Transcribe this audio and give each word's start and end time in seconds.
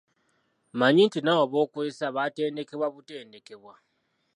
Manya 0.79 1.03
nti 1.07 1.19
n'abo 1.21 1.43
b'okozesa 1.51 2.05
baatendekebwa 2.15 2.87
butendekebwa. 2.95 3.73